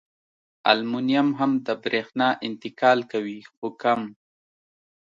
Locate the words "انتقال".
2.47-2.99